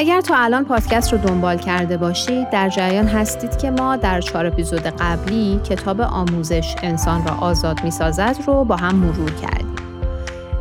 [0.00, 4.46] اگر تو الان پادکست رو دنبال کرده باشید در جریان هستید که ما در چهار
[4.46, 9.74] اپیزود قبلی کتاب آموزش انسان را آزاد می‌سازد رو با هم مرور کردیم.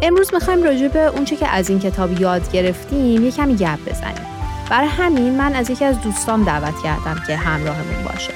[0.02, 4.28] امروز می‌خوایم راجع به اونچه که از این کتاب یاد گرفتیم یه کمی گپ بزنیم.
[4.70, 8.34] برای همین من از یکی از دوستام دعوت کردم که همراهمون باشه.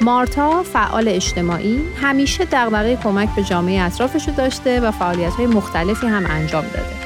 [0.00, 6.06] مارتا فعال اجتماعی همیشه دغدغه کمک به جامعه اطرافش رو داشته و فعالیت های مختلفی
[6.06, 7.01] هم انجام داده.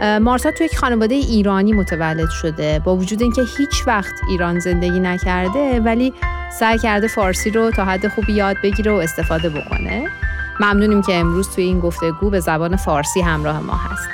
[0.00, 5.80] مارتا توی یک خانواده ایرانی متولد شده با وجود اینکه هیچ وقت ایران زندگی نکرده
[5.80, 6.14] ولی
[6.58, 10.08] سعی کرده فارسی رو تا حد خوبی یاد بگیره و استفاده بکنه.
[10.60, 14.08] ممنونیم که امروز توی این گفتگو به زبان فارسی همراه ما هست.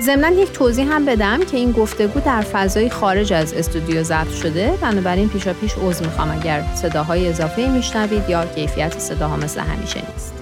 [0.00, 4.78] ضمنا یک توضیح هم بدم که این گفتگو در فضای خارج از استودیو ضبط شده
[4.80, 10.41] بنابراین پیشا پیش عذر می‌خوام اگر صداهای اضافه میشنوید یا کیفیت صداها مثل همیشه نیست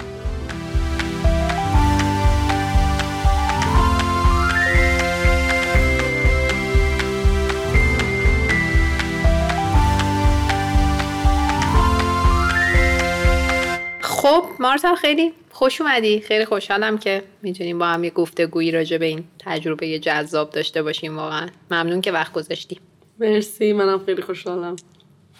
[14.60, 16.20] مارتا خیلی خوش اومدی.
[16.20, 21.16] خیلی خوشحالم که می‌تونیم با هم یه گفتگویی راجع به این تجربه جذاب داشته باشیم
[21.16, 21.48] واقعا.
[21.70, 22.80] ممنون که وقت گذاشتی.
[23.18, 24.76] مرسی منم خیلی خوشحالم.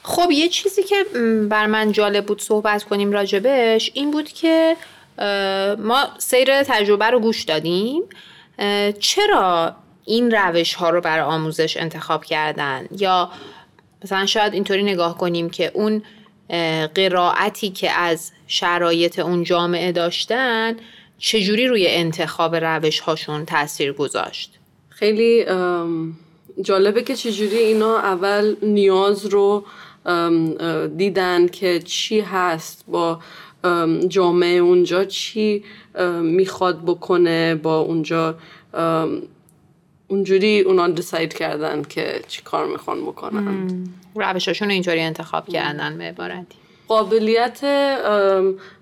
[0.03, 1.05] خب یه چیزی که
[1.49, 4.77] بر من جالب بود صحبت کنیم راجبش این بود که
[5.79, 8.03] ما سیر تجربه رو گوش دادیم.
[8.99, 13.31] چرا این روش ها رو برای آموزش انتخاب کردن؟ یا
[14.05, 16.03] مثلا شاید اینطوری نگاه کنیم که اون
[16.95, 20.77] قرائتی که از شرایط اون جامعه داشتن
[21.19, 24.59] چجوری روی انتخاب روش هاشون تاثیر گذاشت؟
[24.89, 25.45] خیلی
[26.63, 29.65] جالبه که چجوری اینا اول نیاز رو
[30.97, 33.21] دیدن که چی هست با
[34.09, 35.65] جامعه اونجا چی
[36.23, 38.35] می‌خواد بکنه با اونجا
[40.11, 43.87] اونجوری اونا دساید کردن که چی کار می‌خوان بکنن.
[44.15, 46.57] روشاشون اینطوری انتخاب کردن به عبارتی.
[46.89, 47.61] قابلیت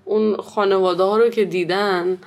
[0.05, 2.17] اون خانواده ها رو که دیدن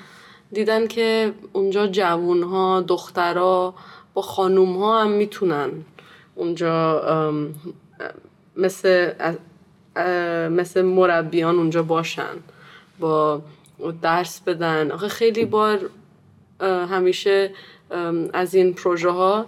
[0.52, 3.74] دیدن که اونجا جوون ها دخترها
[4.14, 5.70] با خانوم ها هم می‌تونن
[6.34, 7.02] اونجا
[8.56, 9.12] مثل
[10.50, 12.34] مثل مربیان اونجا باشن
[13.00, 13.42] با
[14.02, 14.90] درس بدن.
[14.90, 15.78] آخه خیلی بار
[16.60, 17.50] همیشه
[18.32, 19.46] از این پروژه ها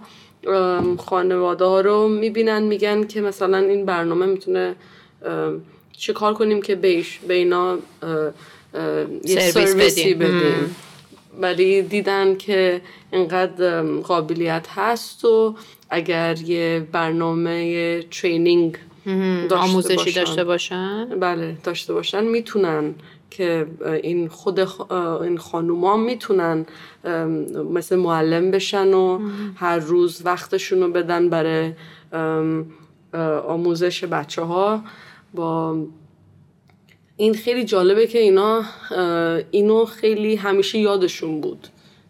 [0.97, 4.75] خانواده ها رو می‌بینن میگن که مثلا این برنامه می‌تونه
[5.97, 7.77] چه کار کنیم که بیش به اینا
[9.25, 10.75] یه سرویسی بدیم.
[11.41, 15.55] ولی دیدن که اینقدر قابلیت هست و
[15.89, 20.19] اگر یه برنامه ترینینگ داشته آموزشی باشن.
[20.19, 22.95] داشته باشن؟ بله داشته باشن می‌تونن
[23.37, 23.67] که
[24.03, 24.59] این خود
[24.91, 26.65] این خانوما می‌تونن
[27.73, 29.19] مثل معلم بشن و
[29.55, 31.71] هر روز وقتشون رو بدن برای
[33.47, 34.83] آموزش بچه ها
[35.33, 35.77] با
[37.17, 38.63] این خیلی جالبه که اینا
[39.51, 41.67] اینو خیلی همیشه یادشون بود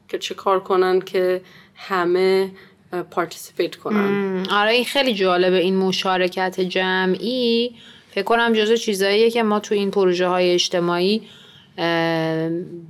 [0.08, 1.42] که چه کار کنن که
[1.76, 2.52] همه
[3.12, 4.46] پارتیسیپیت کنن.
[4.52, 7.76] آره این خیلی جالبه این مشارکت جمعی.
[8.16, 11.22] فکر کنم جزو چیزاییه که ما تو این پروژه های اجتماعی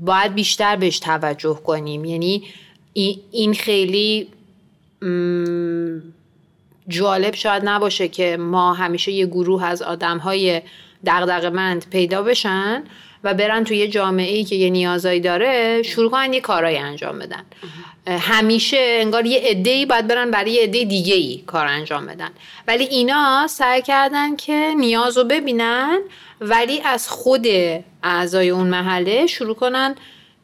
[0.01, 2.05] باید بیشتر بهش توجه کنیم.
[2.05, 2.43] یعنی
[3.31, 4.27] این خیلی
[6.87, 10.61] جالب شاید نباشه که ما همیشه یه گروه از آدم های
[11.91, 12.83] پیدا بشن.
[13.25, 17.19] و برن توی یه جامعه ای که یه نیازایی داره شروع کنن یه کارایی انجام
[17.19, 17.43] بدن.
[18.07, 22.29] همیشه انگار یه عده ای باید برن برای یه عده دیگه ای کار انجام بدن.
[22.67, 25.99] ولی اینا سعی کردن که نیاز رو ببینن
[26.41, 27.47] ولی از خود
[28.03, 29.95] اعضای اون محله شروع کنن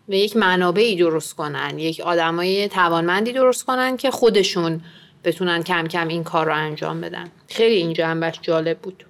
[0.07, 1.79] به یک منابعی درست کنن.
[1.79, 4.81] یک آدمای توانمندی درست کنن که خودشون
[5.23, 7.31] بتونن کم کم این کار رو انجام بدن.
[7.47, 9.05] خیلی این جنبش جالب بود.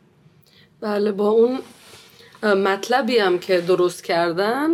[0.81, 1.59] بله با اون
[2.43, 4.69] مطلبی هم که درست کردن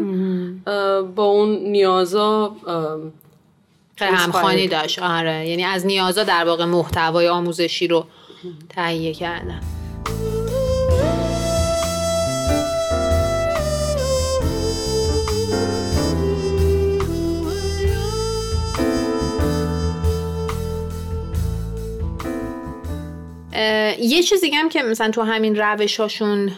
[1.15, 2.55] با اون نیازا
[3.95, 4.99] خیلی همخانی داشت.
[4.99, 5.47] آره.
[5.49, 8.05] یعنی از نیازا در واقع محتوای آموزشی رو
[8.69, 9.61] تهیه کردن.
[23.99, 26.51] یه چیز دیگه هم که مثلا تو همین روشاشون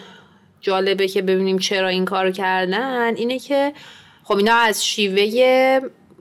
[0.62, 3.74] جالبه که ببینیم چرا این کار کردن اینه که
[4.24, 5.80] خب اینا از شیوه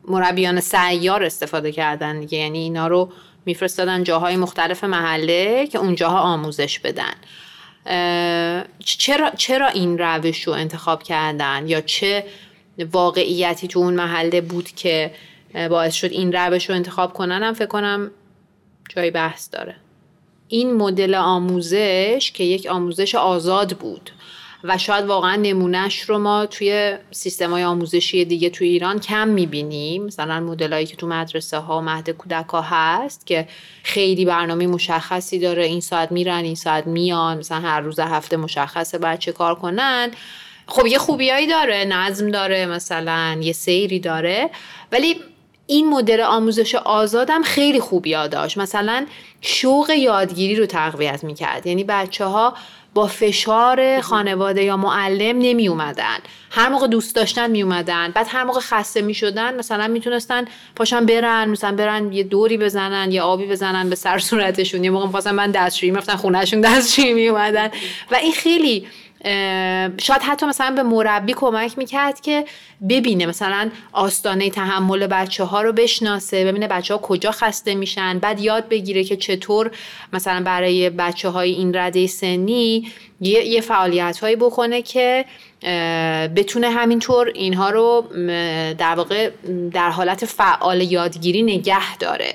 [0.08, 2.38] مربیان سیار استفاده کردن دیگه.
[2.38, 3.12] یعنی اینا رو
[3.46, 7.14] میفرستادن جاهای مختلف محله که اونجاها آموزش بدن.
[8.84, 12.24] چرا, چرا این روش رو انتخاب کردن؟ یا چه
[12.92, 15.10] واقعیتی تو اون محله بود که
[15.70, 18.10] باعث شد این روش رو انتخاب کنن؟ هم فکر کنم
[18.88, 19.76] جای بحث داره.
[20.48, 24.10] این مدل آموزش که یک آموزش آزاد بود.
[24.64, 30.04] و شاید واقعا نمونهش رو ما توی سیستم های آموزشی دیگه توی ایران کم می‌بینیم.
[30.04, 33.48] مثلا مدلایی که تو مدرسه ها مهد کودک ها هست که
[33.82, 35.64] خیلی برنامه مشخصی داره.
[35.64, 37.38] این ساعت میرن این ساعت میان.
[37.38, 40.10] مثلا هر روز هفته مشخصه باید چه کار کنن.
[40.66, 44.50] خب یه خوبیایی داره نظم داره مثلا یه سیری داره.
[44.92, 45.16] ولی
[45.66, 48.58] این مدل آموزش آزادم خیلی خوبی داشت.
[48.58, 49.06] مثلا
[49.40, 51.66] شوق یادگیری رو تقویت می‌کرد.
[51.66, 52.54] یعنی بچه ها
[52.98, 56.18] با فشار خانواده یا معلم نمی اومدن
[56.50, 60.44] هر موقع دوست داشتن می اومدن بعد هر موقع خسته می شدن مثلا می‌تونستن
[60.76, 64.84] پاشن برن مثلا برن یه دوری بزنن یه آبی بزنن به سر صورتشون.
[64.84, 67.70] یه موقع می‌خواستن من دستشویی میفتن خونهشون دستشویی می اومدن
[68.10, 68.86] و این خیلی
[70.00, 72.44] شاید حتی مثلا به مربی کمک می‌کرد که
[72.88, 78.40] ببینه مثلا آستانه تحمل بچه ها رو بشناسه ببینه بچه ها کجا خسته میشن بعد
[78.40, 79.70] یاد بگیره که چطور
[80.12, 82.88] مثلا برای بچه های این رده سنی
[83.20, 85.24] یه, فعالیت هایی بکنه که
[86.36, 88.04] بتونه همینطور اینها رو
[88.78, 89.30] در واقع
[89.72, 92.32] در حالت فعال یادگیری نگه داره.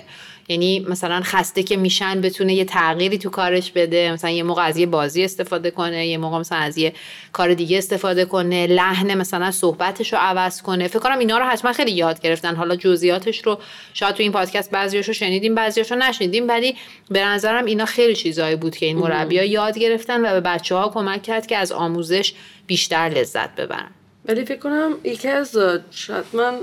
[0.48, 4.78] یعنی مثلا خسته که میشن بتونه یه تغییری تو کارش بده مثلا یه موقع از
[4.78, 6.94] یه بازی استفاده کنه یه موقع مثلا از یه
[7.34, 10.88] کار دیگه استفاده کنه لحن مثلا صحبتش رو عوض کنه.
[10.88, 12.56] فکر کنم اینا رو حتما خیلی یاد گرفتن.
[12.56, 13.60] حالا جزئیاتش رو
[13.94, 16.75] شاید تو این پادکست بعضیاشو رو شنیدیم بعضیاشو رو نشنیدیم ولی
[17.10, 20.89] به نظرم اینا خیلی چیزایی بود که این مربیا یاد گرفتن و به بچه ها
[20.89, 22.34] کمک کرد که از آموزش
[22.68, 23.92] بیشتر لذت ببرن.
[24.25, 25.57] ولی فکر کنم یکی از
[25.92, 26.54] شاید من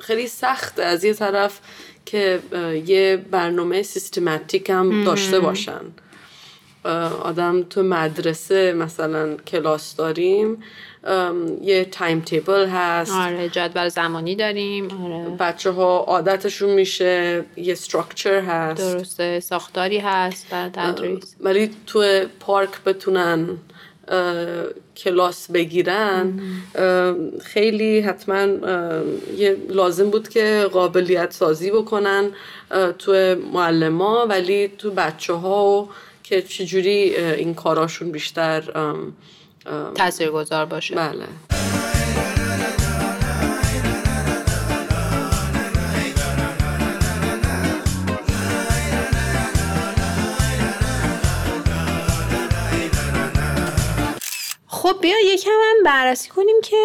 [0.00, 1.60] خیلی سخت از یه طرف
[2.04, 2.40] که
[2.86, 5.80] یه برنامه سیستماتیک هم داشته باشن.
[7.22, 10.62] آدم تو مدرسه مثلا کلاس داریم
[11.62, 13.12] یه time table هست.
[13.12, 15.04] آره جدول زمانی داریم.
[15.04, 15.36] آره.
[15.36, 18.94] بچه ها عادتشون میشه یه structure هست.
[18.94, 21.36] درسته ساختاری هست در تدریس.
[21.40, 23.58] ولی تو پارک بتونن
[24.96, 26.40] کلاس بگیرن
[27.44, 28.46] خیلی حتما
[29.36, 32.30] یه لازم بود که قابلیت سازی بکنن
[32.98, 35.88] تو معلم ولی تو بچه ها
[36.22, 38.62] که چجوری این کاراشون بیشتر
[39.94, 40.94] تاثیر گذار باشه.
[40.94, 41.26] بله.
[54.86, 56.76] خب بیا یکم هم بررسی کنیم که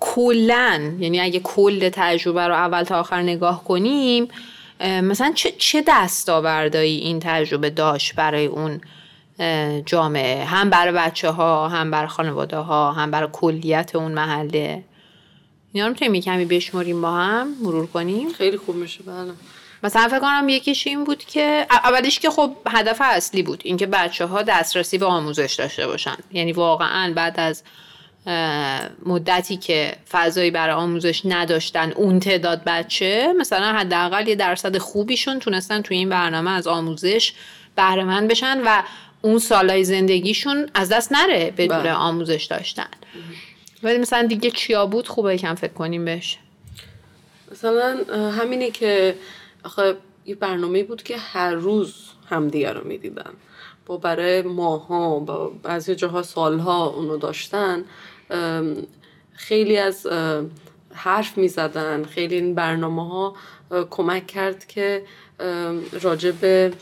[0.00, 4.28] کلا یعنی اگه کل تجربه رو اول تا آخر نگاه کنیم
[4.80, 8.80] مثلا چه, چه دستاوردهایی این تجربه داشت برای اون
[9.86, 14.84] جامعه؟ هم برای بچه ها هم برای خانواده ها هم برای کلیت اون محله؟
[15.72, 19.32] اینا رو می‌تونیم کمی بشمریم با هم مرور کنیم؟ خیلی خوب میشه بله.
[19.82, 24.26] مثلا فکر کنم یکیش این بود که اولیش که خب هدف اصلی بود اینکه بچه
[24.26, 26.16] ها دسترسی به آموزش داشته باشن.
[26.32, 27.62] یعنی واقعا بعد از
[29.06, 35.82] مدتی که فضایی برای آموزش نداشتن اون تعداد بچه مثلا حداقل یه درصد خوبیشون تونستن
[35.82, 37.32] توی این برنامه از آموزش
[37.76, 38.82] بهره بشن و
[39.22, 41.92] اون سالای زندگیشون از دست نره بدون بله.
[41.92, 42.88] آموزش داشتن.
[43.82, 46.38] ولی مثلا دیگه چیا بود؟ خوبه کم فکر کنیم بهش.
[47.52, 47.98] مثلا
[48.30, 49.14] همینی که
[49.64, 51.94] آخه یه برنامه بود که هر روز
[52.30, 53.30] همدیگه رو می‌دیدن.
[53.86, 57.84] با برای ماها با بعضی جاها سالها اونو داشتن.
[59.32, 60.06] خیلی از
[60.94, 62.04] حرف می‌زدن.
[62.04, 63.34] خیلی این برنامه ها
[63.90, 65.04] کمک کرد که
[66.02, 66.72] راجع به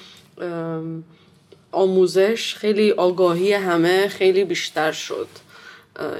[1.72, 5.28] آموزش خیلی آگاهی همه خیلی بیشتر شد.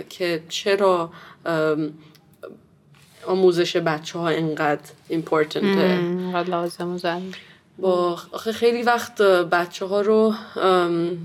[0.08, 1.10] که چرا
[3.26, 5.98] آموزش بچه ها اینقدر ایمپورتنته
[6.46, 6.98] لازم و
[7.78, 10.34] با آخه خیلی وقت بچه ها رو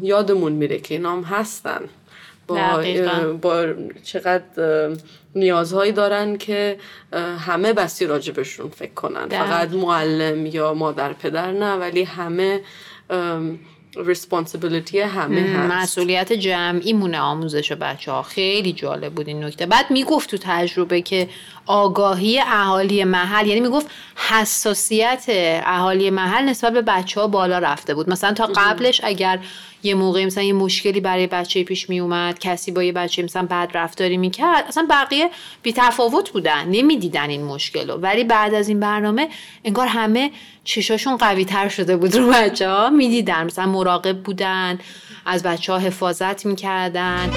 [0.01, 1.81] یادمون میره که اینا هم هستن.
[2.47, 2.83] با,
[3.41, 3.65] با
[4.03, 4.43] چقدر
[5.35, 6.77] نیازهایی دارن که
[7.39, 9.27] همه بستی راجبشون فکر کنن.
[9.29, 12.61] فقط معلم یا مادر پدر نه ولی همه
[13.97, 15.71] ریسپانسیبیلیتی همه هست.
[15.71, 19.65] مسئولیت جمعی مونه آموزش بچه ها خیلی جالب بود این نکته.
[19.65, 21.29] بعد می‌گفت تو تجربه که
[21.65, 25.25] آگاهی اهالی محل یعنی می‌گفت حساسیت
[25.65, 28.09] اهالی محل نسبت به بچه ها بالا رفته بود.
[28.09, 29.39] مثلا تا قبلش اگر
[29.85, 33.47] یه موقع مثلا یه مشکلی برای بچه پیش می اومد کسی با یه بچه مثلا
[33.51, 35.29] بد رفتاری می‌کرد اصلا بقیه
[35.63, 39.29] بی تفاوت بودن نمی‌دیدن این مشکل رو ولی بعد از این برنامه
[39.63, 40.31] انگار همه
[40.63, 44.79] چشاشون قوی تر شده بود رو بچه ها می‌دیدن مثلا مراقب بودن
[45.25, 47.29] از بچه ها حفاظت می‌کردن.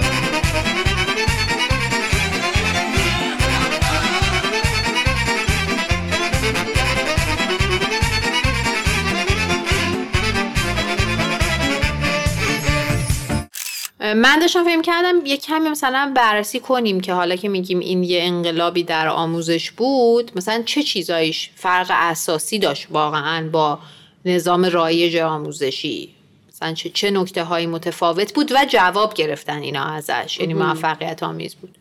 [14.14, 18.22] من داشتم فکر کردم یه کمی مثلا بررسی کنیم که حالا که میگیم این یه
[18.22, 23.78] انقلابی در آموزش بود مثلا چه چیزایش فرق اساسی داشت واقعا با
[24.24, 26.14] نظام رایج آموزشی؟
[26.48, 31.54] مثلا چه, چه نکته هایی متفاوت بود و جواب گرفتن اینا ازش؟ یعنی موفقیت آمیز
[31.54, 31.78] بود.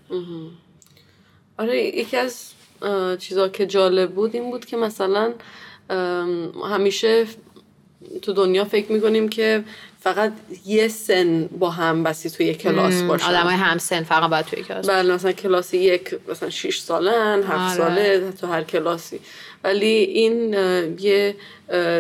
[1.57, 2.51] آره یکی از
[3.19, 5.33] چیزا که جالب بود این بود که مثلا
[6.69, 7.25] همیشه
[8.21, 9.63] تو دنیا فکر می‌کنیم که
[10.13, 10.31] فقط
[10.65, 13.25] یه سن با هم بسی توی کلاس باشن.
[13.25, 17.43] آدم های هم سن فقط باید توی کلاس بله مثلا کلاس یک مثلا 6 سالن
[17.43, 17.89] هفت آره.
[17.89, 19.19] ساله تو هر کلاسی.
[19.63, 20.53] ولی این
[20.99, 21.35] یه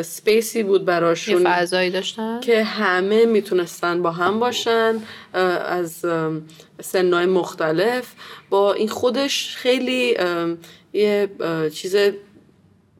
[0.01, 4.95] سپیسی بود براشون یه فضایی داشتن؟ که همه می‌تونستن با هم باشن
[5.33, 6.05] از
[6.81, 8.13] سنهای مختلف.
[8.49, 10.17] با این خودش خیلی
[10.93, 11.29] یه
[11.73, 11.95] چیز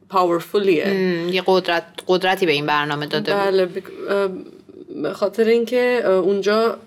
[0.08, 0.94] پاورفولیه
[1.32, 3.82] یه قدرت قدرتی به این برنامه داده بله بود.
[5.02, 6.78] به خاطر اینکه اونجا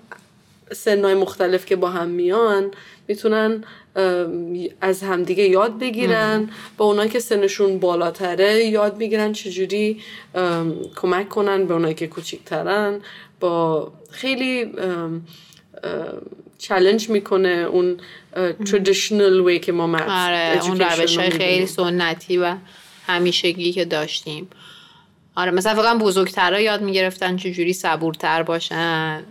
[0.71, 2.71] سنهای مختلف که با هم میان
[3.07, 3.63] می‌تونن
[4.81, 6.49] از همدیگه یاد بگیرن.
[6.77, 10.01] با اونایی که سنشون بالاتره یاد می‌گیرن چجوری
[10.95, 12.99] کمک کنن به اونایی که کوچیکترن.
[13.39, 14.71] با خیلی
[16.57, 17.97] چالش می‌کنه اون
[18.65, 22.55] traditional وی که ما آره اون روش خیلی سنتی و
[23.07, 24.47] همیشگی که داشتیم.
[25.35, 29.23] آره مثلا فقط بزرگترها یاد می‌گرفتن چجوری صبورتر باشن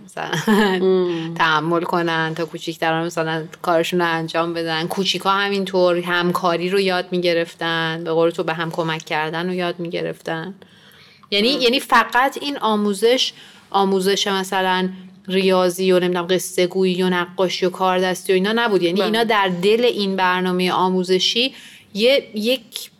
[1.34, 4.86] تحمل کنن تا کوچیکترها مثلا کارشون رو انجام بدن.
[4.86, 9.78] کوچیکا همینطور همکاری رو یاد می‌گرفتن به قول تو به هم کمک کردن رو یاد
[9.78, 10.54] می‌گرفتن.
[11.30, 13.32] یعنی یعنی فقط این آموزش
[13.70, 14.88] آموزش مثلا
[15.28, 18.82] ریاضی و نمی‌دونم قصه گویی و نقاشی و کاردستی و اینا نبود.
[18.82, 19.04] یعنی بله.
[19.04, 21.54] اینا در دل این برنامه آموزشی
[21.94, 22.90] یه یک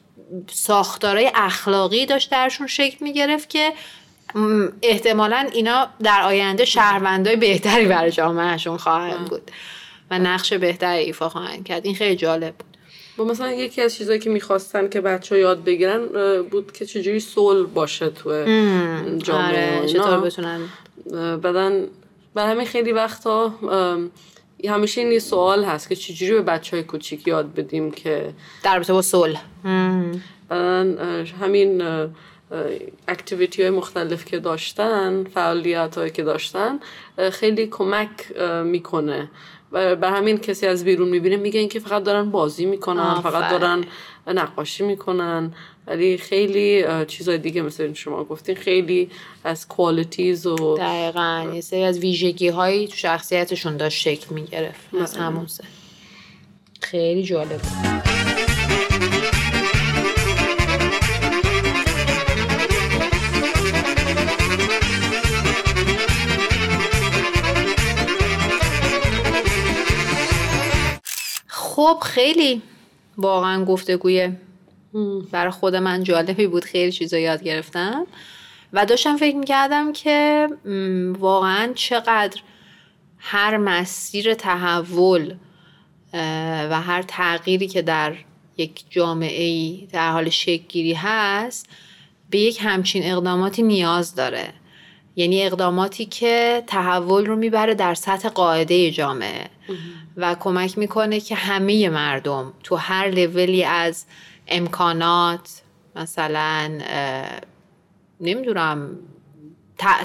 [0.53, 3.73] ساختارای اخلاقی داشت درشون شکل می‌گرفت که
[4.83, 9.51] احتمالا اینا در آینده شهروندای بهتری برای جامعهشون خواهند بود
[10.11, 11.87] و نقش بهتری ایفا خواهند کرد.
[11.87, 12.77] این خیلی جالب بود.
[13.17, 16.07] با مثلا یکی از چیزهایی که می‌خواستن که بچه ها یاد بگیرن
[16.43, 18.31] بود که چجوری سول باشه تو
[19.19, 19.79] جامعه.
[19.79, 20.61] آره، چطور بتونن؟
[21.43, 21.87] بدن
[22.35, 23.55] برای همین خیلی وقتا
[24.69, 28.75] همیشه این یه سوال هست که چجوری به بچه های کوچیک یاد بدیم که در
[28.75, 29.43] رابطه با صلح؟
[31.41, 31.83] همین
[33.09, 36.81] اکتیویتی های مختلف که داشتن فعالیت هایی که داشتن
[37.33, 38.11] خیلی کمک
[38.65, 39.31] می‌کنه.
[39.73, 43.85] به همین کسی از بیرون می‌بینه میگه که فقط دارن بازی می‌کنن فقط دارن
[44.27, 45.55] نقاشی می‌کنن.
[45.87, 49.11] ولی خیلی چیزای دیگه مثل شما گفتین خیلی
[49.45, 54.95] از کوالیتیز و دقیقا یه سری از ویژگی هایی تو شخصیتشون داشت شکل می‌گرفت.
[55.03, 55.65] از همون سه.
[56.81, 57.61] خیلی جالب.
[71.81, 72.63] خب خیلی
[73.19, 74.33] واقعا گفتگوی
[75.31, 78.07] برای خود من جالبی بود خیلی چیزا یاد گرفتم.
[78.73, 80.49] و داشتم فکر می‌کردم که
[81.19, 82.41] واقعا چقدر
[83.19, 85.35] هر مسیر تحول
[86.71, 88.15] و هر تغییری که در
[88.57, 91.69] یک جامعه ای در حال شکل هست
[92.31, 94.53] به یک همچین اقداماتی نیاز داره.
[95.21, 99.51] یعنی اقداماتی که تحول رو می‌بره در سطح قاعده جامعه.
[100.17, 104.05] و کمک می‌کنه که همه مردم تو هر لولی از
[104.49, 105.63] امکانات
[105.97, 106.71] مثلا
[108.21, 108.99] نمی‌دونم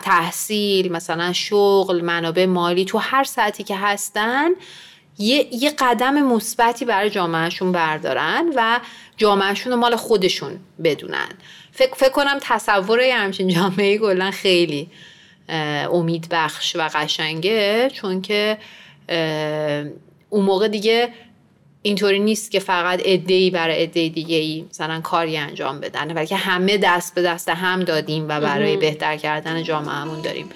[0.04, 4.50] تحصیل مثلا شغل منابع مالی تو هر سطحی که هستن
[5.18, 8.80] یه, یه قدم مثبتی برای جامعهشون بردارن و
[9.18, 11.30] جامعهشون رو مال خودشون بدونن.
[11.72, 14.90] فکر, فکر کنم تصور همچین جامعه گلن خیلی
[15.94, 18.58] امید بخش و قشنگه چون که
[20.30, 21.10] اون موقع دیگه
[21.82, 26.78] اینطوری نیست که فقط ای برای عده دیگه ای مثلا کاری انجام بدن بلکه همه
[26.78, 30.50] دست به دست هم دادیم و برای بهتر کردن جامعهمون داریم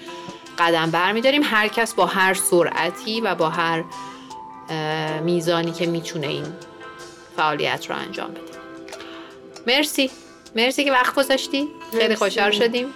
[0.58, 1.42] قدم برمیداریم.
[1.44, 3.84] هر کس با هر سرعتی و با هر
[5.22, 6.46] میزانی که می‌تونه این
[7.36, 8.40] فعالیت رو انجام بده.
[9.66, 10.10] مرسی.
[10.56, 11.68] مرسی که وقت گذاشتی.
[11.98, 12.86] خیلی خوشحال شدیم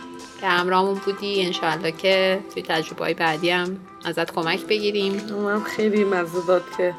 [0.40, 1.42] که همراهمون بودی.
[1.46, 5.12] انشاءالله که توی تجربه های بعدی هم ازت کمک بگیریم.
[5.30, 6.94] من خیلی مزه داد که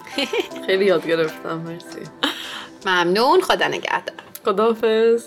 [0.65, 1.57] خیلی یاد گرفتم.
[1.57, 2.09] مرسی.
[2.85, 3.41] ممنون.
[3.41, 4.15] خدا نگهدار.
[4.45, 5.23] خداحافظ.